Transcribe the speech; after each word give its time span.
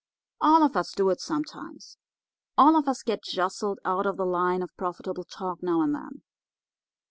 "All 0.39 0.63
of 0.63 0.75
us 0.75 0.93
do 0.93 1.11
it 1.11 1.21
sometimes. 1.21 1.99
All 2.57 2.75
of 2.75 2.87
us 2.87 3.03
get 3.03 3.21
jostled 3.21 3.77
out 3.85 4.07
of 4.07 4.17
the 4.17 4.25
line 4.25 4.63
of 4.63 4.75
profitable 4.75 5.25
talk 5.25 5.61
now 5.61 5.83
and 5.83 5.93
then. 5.93 6.23